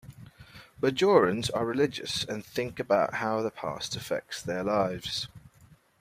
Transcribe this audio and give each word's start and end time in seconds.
Bajorans 0.81 1.51
are 1.53 1.63
religious 1.63 2.23
and 2.23 2.43
think 2.43 2.79
about 2.79 3.13
how 3.13 3.43
the 3.43 3.51
past 3.51 3.95
affects 3.95 4.41
their 4.41 4.63
lives. 4.63 5.27